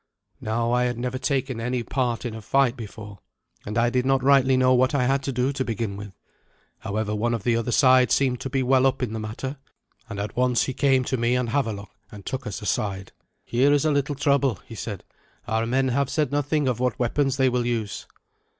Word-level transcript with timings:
Now 0.39 0.71
I 0.71 0.85
had 0.85 0.97
never 0.97 1.19
taken 1.19 1.61
any 1.61 1.83
part 1.83 2.25
in 2.25 2.33
a 2.33 2.41
fight 2.41 2.75
before, 2.75 3.19
and 3.67 3.77
I 3.77 3.91
did 3.91 4.03
not 4.03 4.23
rightly 4.23 4.57
know 4.57 4.73
what 4.73 4.95
I 4.95 5.05
had 5.05 5.21
to 5.21 5.31
do 5.31 5.53
to 5.53 5.63
begin 5.63 5.95
with. 5.95 6.15
However, 6.79 7.13
one 7.13 7.35
of 7.35 7.43
the 7.43 7.55
other 7.55 7.71
side 7.71 8.11
seemed 8.11 8.39
to 8.39 8.49
be 8.49 8.63
well 8.63 8.87
up 8.87 9.03
in 9.03 9.13
the 9.13 9.19
matter, 9.19 9.57
and 10.09 10.19
at 10.19 10.35
once 10.35 10.63
he 10.63 10.73
came 10.73 11.03
to 11.03 11.17
me 11.17 11.35
and 11.35 11.49
Havelok 11.49 11.91
and 12.11 12.25
took 12.25 12.47
us 12.47 12.63
aside. 12.63 13.11
"Here 13.45 13.71
is 13.71 13.85
a 13.85 13.91
little 13.91 14.15
trouble," 14.15 14.55
he 14.65 14.73
said: 14.73 15.03
"our 15.47 15.67
men 15.67 15.89
have 15.89 16.09
said 16.09 16.31
nothing 16.31 16.67
of 16.67 16.79
what 16.79 16.97
weapons 16.97 17.37
they 17.37 17.47
will 17.47 17.67
use." 17.67 18.07